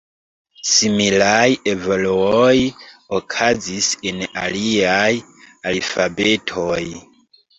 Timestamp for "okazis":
3.19-3.89